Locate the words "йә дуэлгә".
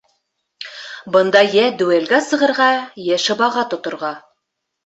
1.57-2.21